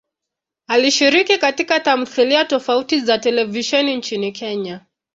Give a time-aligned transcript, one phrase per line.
[0.67, 4.85] Alishiriki katika tamthilia tofauti za televisheni nchini Kenya.